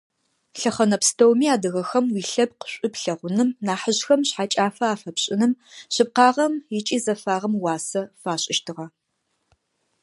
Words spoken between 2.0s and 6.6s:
уилъэпкъ шӏу плъэгъуным нахьыжъхэм шъхьэкӏафэ афэпшӏыным, шъыпкъагъэм